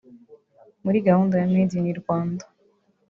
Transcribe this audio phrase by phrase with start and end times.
[0.83, 2.43] muri gahunda ya Made in Rwanda